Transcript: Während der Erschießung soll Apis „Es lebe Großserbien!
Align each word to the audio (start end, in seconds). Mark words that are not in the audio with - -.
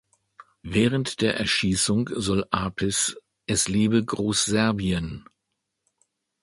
Während 0.63 1.21
der 1.21 1.37
Erschießung 1.37 2.09
soll 2.15 2.47
Apis 2.49 3.17
„Es 3.45 3.67
lebe 3.67 4.03
Großserbien! 4.03 5.29